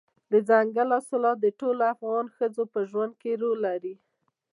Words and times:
دځنګل 0.31 0.89
حاصلات 0.95 1.37
د 1.41 1.45
ټولو 1.59 1.81
افغان 1.93 2.25
ښځو 2.35 2.63
په 2.73 2.79
ژوند 2.89 3.13
کې 3.21 3.31
رول 3.41 3.57
لري. 3.67 3.95